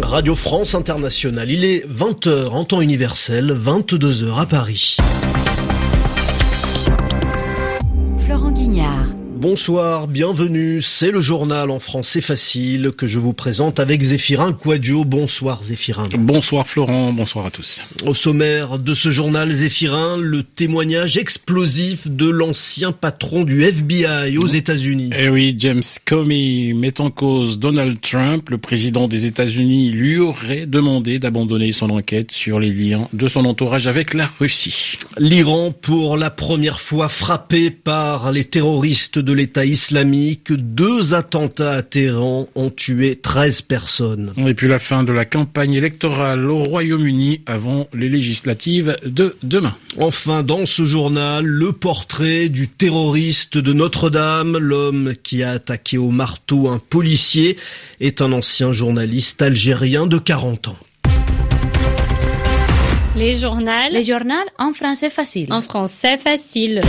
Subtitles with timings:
[0.00, 1.50] Radio France Internationale.
[1.50, 4.96] Il est 20h en temps universel, 22h à Paris.
[9.40, 10.82] Bonsoir, bienvenue.
[10.82, 15.04] C'est le journal en français facile que je vous présente avec Zéphirin Quadio.
[15.04, 16.08] Bonsoir Zéphirin.
[16.18, 17.80] Bonsoir Florent, bonsoir à tous.
[18.04, 24.48] Au sommaire de ce journal Zéphirin, le témoignage explosif de l'ancien patron du FBI aux
[24.48, 25.10] États-Unis.
[25.16, 28.50] Eh oui, James Comey met en cause Donald Trump.
[28.50, 33.44] Le président des États-Unis lui aurait demandé d'abandonner son enquête sur les liens de son
[33.44, 34.96] entourage avec la Russie.
[35.16, 41.82] L'Iran, pour la première fois frappé par les terroristes de l'État islamique, deux attentats à
[41.82, 44.32] Téhéran ont tué 13 personnes.
[44.46, 49.74] Et puis la fin de la campagne électorale au Royaume-Uni avant les législatives de demain.
[49.98, 56.10] Enfin, dans ce journal, le portrait du terroriste de Notre-Dame, l'homme qui a attaqué au
[56.10, 57.56] marteau un policier,
[58.00, 60.76] est un ancien journaliste algérien de 40 ans.
[63.16, 63.72] Les journaux.
[63.90, 65.52] Les journaux en français facile.
[65.52, 66.80] En français facile.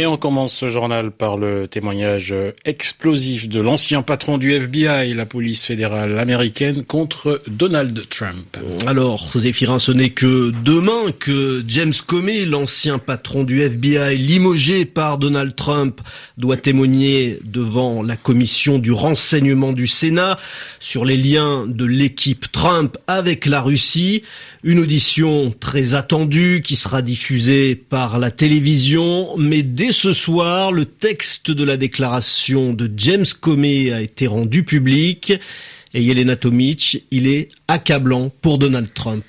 [0.00, 2.32] Et on commence ce journal par le témoignage
[2.64, 8.56] explosif de l'ancien patron du FBI, la police fédérale américaine, contre Donald Trump.
[8.86, 15.18] Alors, Zéphirin, ce n'est que demain que James Comey, l'ancien patron du FBI, limogé par
[15.18, 16.00] Donald Trump,
[16.36, 20.38] doit témoigner devant la commission du renseignement du Sénat
[20.78, 24.22] sur les liens de l'équipe Trump avec la Russie.
[24.62, 30.84] Une audition très attendue qui sera diffusée par la télévision, mais dès ce soir, le
[30.84, 35.32] texte de la déclaration de James Comey a été rendu public.
[35.94, 39.24] Et Yelena Tomic, il est accablant pour Donald Trump.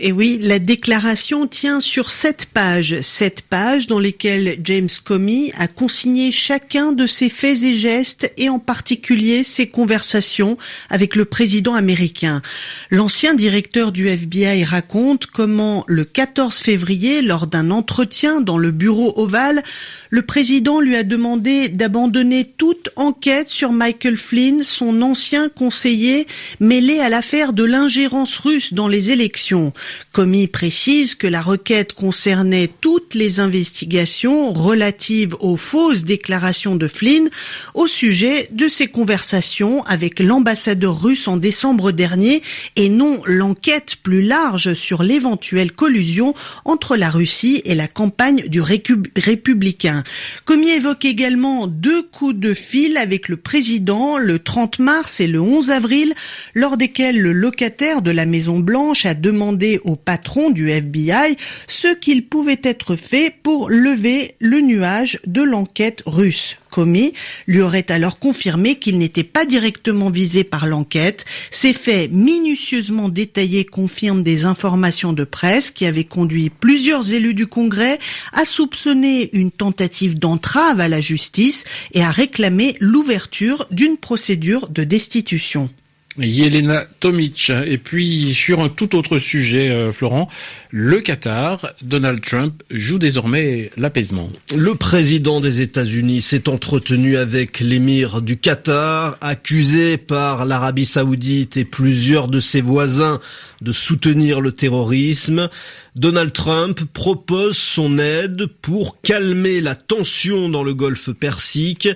[0.00, 5.68] Et oui, la déclaration tient sur sept pages, sept pages dans lesquelles James Comey a
[5.68, 10.58] consigné chacun de ses faits et gestes et en particulier ses conversations
[10.90, 12.42] avec le président américain.
[12.90, 19.12] L'ancien directeur du FBI raconte comment le 14 février, lors d'un entretien dans le bureau
[19.14, 19.62] ovale,
[20.10, 26.26] le président lui a demandé d'abandonner toute enquête sur Michael Flynn, son ancien conseiller
[26.58, 29.72] mêlé à l'affaire de l'ingérence russe dans les élections.
[30.12, 37.28] Comey précise que la requête concernait toutes les investigations relatives aux fausses déclarations de Flynn
[37.74, 42.42] au sujet de ses conversations avec l'ambassadeur russe en décembre dernier
[42.76, 46.34] et non l'enquête plus large sur l'éventuelle collusion
[46.64, 50.04] entre la Russie et la campagne du républicain.
[50.44, 55.40] Comey évoque également deux coups de fil avec le président le 30 mars et le
[55.40, 56.14] 11 avril,
[56.54, 61.36] lors desquels le locataire de la Maison Blanche a demandé au patron du FBI
[61.68, 66.56] ce qu'il pouvait être fait pour lever le nuage de l'enquête russe.
[66.74, 67.12] Comey
[67.46, 71.24] lui aurait alors confirmé qu'il n'était pas directement visé par l'enquête.
[71.52, 77.46] Ces faits minutieusement détaillés confirment des informations de presse qui avaient conduit plusieurs élus du
[77.46, 78.00] Congrès
[78.32, 84.82] à soupçonner une tentative d'entrave à la justice et à réclamer l'ouverture d'une procédure de
[84.82, 85.70] destitution.
[86.18, 87.50] Yelena Tomic.
[87.66, 90.28] Et puis, sur un tout autre sujet, euh, Florent,
[90.70, 94.30] le Qatar, Donald Trump joue désormais l'apaisement.
[94.54, 101.64] Le président des États-Unis s'est entretenu avec l'émir du Qatar, accusé par l'Arabie saoudite et
[101.64, 103.20] plusieurs de ses voisins
[103.60, 105.48] de soutenir le terrorisme.
[105.96, 111.88] Donald Trump propose son aide pour calmer la tension dans le golfe Persique.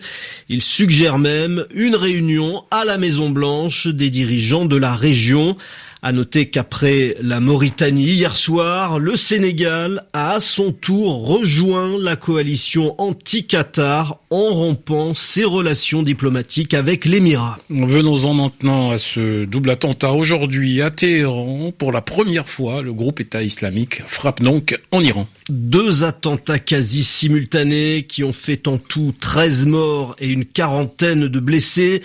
[0.48, 5.56] Il suggère même une réunion à la Maison Blanche des dirigeants de la région.
[6.00, 12.14] À noter qu'après la Mauritanie hier soir, le Sénégal a à son tour rejoint la
[12.14, 17.58] coalition anti-Qatar en rompant ses relations diplomatiques avec l'Émirat.
[17.70, 21.72] Venons-en maintenant à ce double attentat aujourd'hui à Téhéran.
[21.76, 25.26] Pour la première fois, le groupe État islamique frappe donc en Iran.
[25.48, 31.40] Deux attentats quasi simultanés qui ont fait en tout 13 morts et une quarantaine de
[31.40, 32.02] blessés.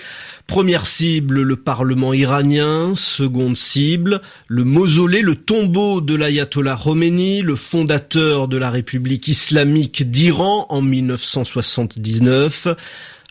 [0.47, 2.94] Première cible, le Parlement iranien.
[2.95, 10.09] Seconde cible, le mausolée, le tombeau de l'ayatollah Khomeini, le fondateur de la République islamique
[10.09, 12.67] d'Iran en 1979.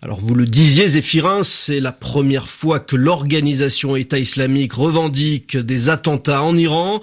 [0.04, 5.90] Alors vous le disiez, Zéphirin, c'est la première fois que l'organisation État islamique revendique des
[5.90, 7.00] attentats en Iran.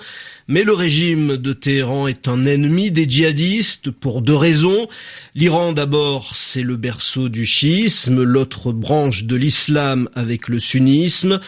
[0.49, 4.89] Mais le régime de Téhéran est un ennemi des djihadistes pour deux raisons.
[5.33, 11.39] L'Iran d'abord, c'est le berceau du chiisme, l'autre branche de l'islam avec le sunnisme.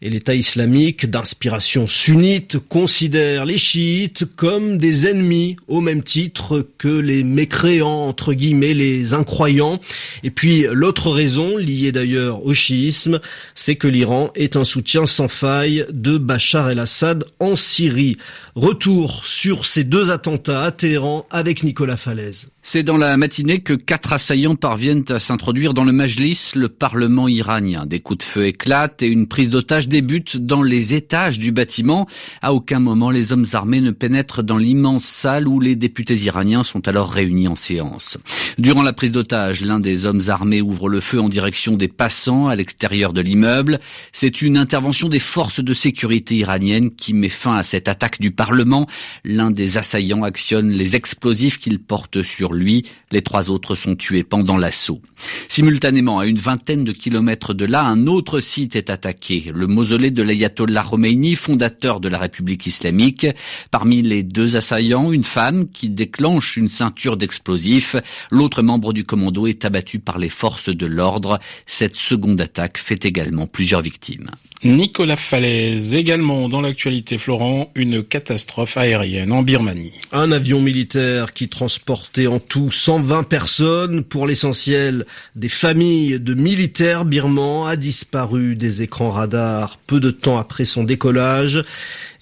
[0.00, 6.86] Et l'État islamique d'inspiration sunnite considère les chiites comme des ennemis au même titre que
[6.86, 9.80] les mécréants, entre guillemets, les incroyants.
[10.22, 13.20] Et puis l'autre raison, liée d'ailleurs au chiisme,
[13.56, 18.18] c'est que l'Iran est un soutien sans faille de Bachar el-Assad en Syrie.
[18.54, 22.46] Retour sur ces deux attentats à Téhéran avec Nicolas Falaise.
[22.70, 27.26] C'est dans la matinée que quatre assaillants parviennent à s'introduire dans le Majlis, le parlement
[27.26, 27.86] iranien.
[27.86, 32.06] Des coups de feu éclatent et une prise d'otage débute dans les étages du bâtiment.
[32.42, 36.62] À aucun moment, les hommes armés ne pénètrent dans l'immense salle où les députés iraniens
[36.62, 38.18] sont alors réunis en séance.
[38.58, 42.48] Durant la prise d'otage, l'un des hommes armés ouvre le feu en direction des passants
[42.48, 43.80] à l'extérieur de l'immeuble.
[44.12, 48.30] C'est une intervention des forces de sécurité iraniennes qui met fin à cette attaque du
[48.30, 48.86] Parlement.
[49.24, 52.84] L'un des assaillants actionne les explosifs qu'il porte sur lui.
[53.10, 55.00] Les trois autres sont tués pendant l'assaut.
[55.48, 60.10] Simultanément, à une vingtaine de kilomètres de là, un autre site est attaqué, le mausolée
[60.10, 63.26] de l'ayatollah Khomeini, fondateur de la République islamique.
[63.70, 67.96] Parmi les deux assaillants, une femme qui déclenche une ceinture d'explosifs.
[68.30, 71.38] L'autre membre du commando est abattu par les forces de l'ordre.
[71.66, 74.30] Cette seconde attaque fait également plusieurs victimes.
[74.64, 79.92] Nicolas Falaise, également dans l'actualité Florent, une catastrophe aérienne en Birmanie.
[80.10, 85.06] Un avion militaire qui transportait en tout 120 personnes, pour l'essentiel
[85.36, 90.84] des familles de militaires birmans, a disparu des écrans radars peu de temps après son
[90.84, 91.62] décollage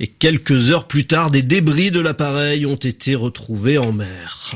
[0.00, 4.50] et quelques heures plus tard, des débris de l'appareil ont été retrouvés en mer.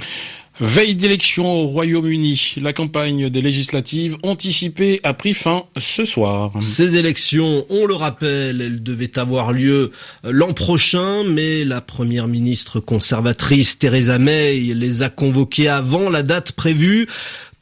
[0.62, 6.53] Veille d'élection au Royaume-Uni, la campagne des législatives anticipées a pris fin ce soir.
[6.61, 9.91] Ces élections, on le rappelle, elles devaient avoir lieu
[10.23, 16.53] l'an prochain, mais la première ministre conservatrice Theresa May les a convoquées avant la date
[16.53, 17.07] prévue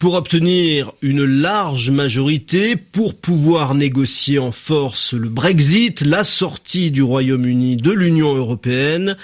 [0.01, 7.05] pour obtenir une large majorité, pour pouvoir négocier en force le Brexit, la sortie du
[7.05, 9.17] Royaume-Uni de l'Union européenne.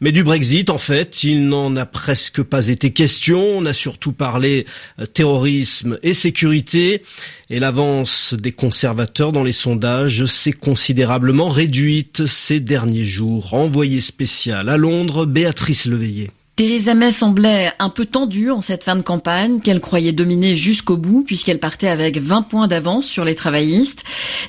[0.00, 3.58] Mais du Brexit, en fait, il n'en a presque pas été question.
[3.58, 4.66] On a surtout parlé
[4.98, 7.02] euh, terrorisme et sécurité.
[7.48, 13.54] Et l'avance des conservateurs dans les sondages s'est considérablement réduite ces derniers jours.
[13.54, 16.30] Envoyé spécial à Londres, Béatrice Leveillé.
[16.56, 20.96] Theresa May semblait un peu tendue en cette fin de campagne, qu'elle croyait dominer jusqu'au
[20.96, 24.04] bout, puisqu'elle partait avec 20 points d'avance sur les travaillistes.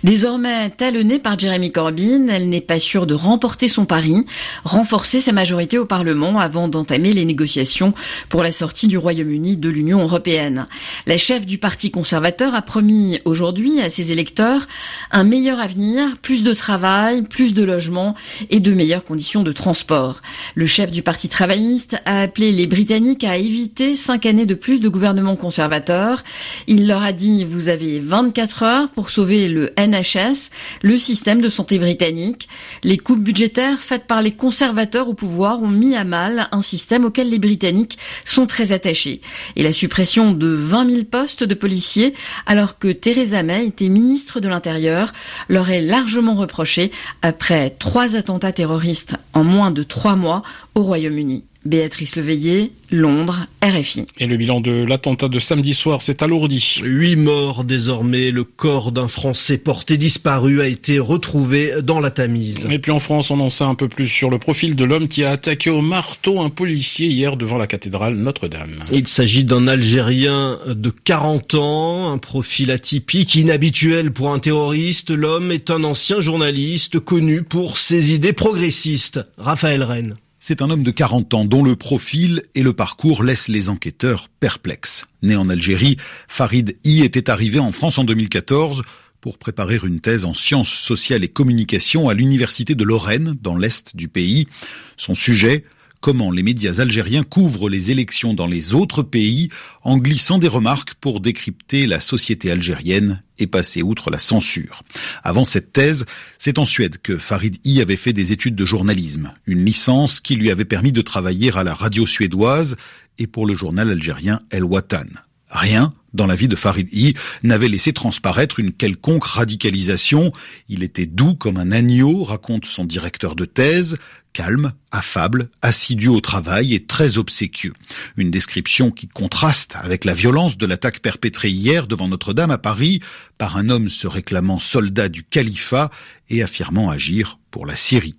[0.06, 4.26] Désormais talonnée par Jeremy Corbyn, elle n'est pas sûre de remporter son pari,
[4.64, 7.94] renforcer sa majorité au Parlement avant d'entamer les négociations
[8.30, 10.68] pour la sortie du Royaume-Uni de l'Union européenne.
[11.08, 14.70] La chef du Parti conservateur a promis aujourd'hui à ses électeurs
[15.12, 18.16] un meilleur avenir, plus de travail, plus de logements
[18.50, 20.22] et de meilleures conditions de transport.
[20.56, 24.80] Le chef du Parti travailliste a appelé les Britanniques à éviter cinq années de plus
[24.80, 26.24] de gouvernement conservateur.
[26.68, 30.50] Il leur a dit vous avez 24 heures pour sauver le NHS,
[30.82, 32.48] le système de santé britannique.
[32.84, 37.06] Les coupes budgétaires faites par les conservateurs au pouvoir ont mis à mal un système
[37.06, 39.22] auquel les Britanniques sont très attachés.
[39.56, 42.14] Et la suppression de 20 000 postes de policiers,
[42.46, 45.14] alors que Theresa May était ministre de l'Intérieur,
[45.50, 46.92] leur est largement reprochée
[47.22, 50.44] après trois attentats terroristes en moins de trois mois
[50.76, 51.46] au Royaume-Uni.
[51.68, 54.06] Béatrice Leveillé, Londres, RFI.
[54.18, 56.80] Et le bilan de l'attentat de samedi soir s'est alourdi.
[56.82, 58.32] Huit morts désormais.
[58.32, 62.68] Le corps d'un Français porté disparu a été retrouvé dans la Tamise.
[62.72, 65.10] Et puis en France, on en sait un peu plus sur le profil de l'homme
[65.10, 68.86] qui a attaqué au marteau un policier hier devant la cathédrale Notre-Dame.
[68.94, 75.12] Il s'agit d'un Algérien de 40 ans, un profil atypique, inhabituel pour un terroriste.
[75.12, 79.20] L'homme est un ancien journaliste connu pour ses idées progressistes.
[79.38, 80.16] Raphaël Rennes.
[80.50, 84.30] C'est un homme de 40 ans dont le profil et le parcours laissent les enquêteurs
[84.40, 85.06] perplexes.
[85.22, 85.98] Né en Algérie,
[86.30, 88.84] Farid I était arrivé en France en 2014
[89.20, 93.94] pour préparer une thèse en sciences sociales et communication à l'université de Lorraine, dans l'est
[93.94, 94.48] du pays.
[94.96, 95.66] Son sujet,
[96.00, 99.50] comment les médias algériens couvrent les élections dans les autres pays
[99.84, 104.84] en glissant des remarques pour décrypter la société algérienne et passer outre la censure.
[105.24, 106.06] Avant cette thèse,
[106.38, 110.36] c'est en Suède que Farid I avait fait des études de journalisme, une licence qui
[110.36, 112.78] lui avait permis de travailler à la radio suédoise
[113.20, 115.08] et pour le journal algérien El Watan.
[115.50, 117.14] Rien dans la vie de Farid I
[117.44, 120.32] n'avait laissé transparaître une quelconque radicalisation.
[120.68, 123.98] Il était doux comme un agneau, raconte son directeur de thèse,
[124.34, 127.74] calme, affable, assidu au travail et très obséquieux.
[128.18, 133.00] Une description qui contraste avec la violence de l'attaque perpétrée hier devant Notre-Dame à Paris
[133.38, 135.90] par un homme se réclamant soldat du califat
[136.30, 138.16] et affirmant agir pour la Syrie.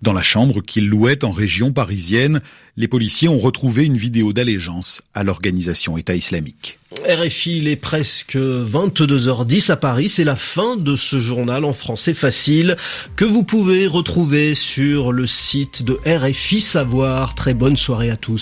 [0.00, 2.40] Dans la chambre qu'il louait en région parisienne,
[2.76, 6.78] les policiers ont retrouvé une vidéo d'allégeance à l'organisation État islamique.
[7.08, 10.08] RFI, il est presque 22h10 à Paris.
[10.08, 12.76] C'est la fin de ce journal en français facile
[13.16, 17.34] que vous pouvez retrouver sur le site de RFI Savoir.
[17.34, 18.36] Très bonne soirée à tous.